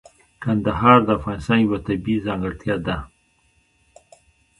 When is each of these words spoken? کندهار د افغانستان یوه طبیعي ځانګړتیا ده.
کندهار 0.43 0.99
د 1.05 1.09
افغانستان 1.17 1.57
یوه 1.65 1.79
طبیعي 1.87 2.23
ځانګړتیا 2.27 2.75
ده. 2.87 2.97